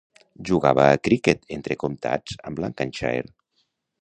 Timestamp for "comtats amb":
1.85-2.63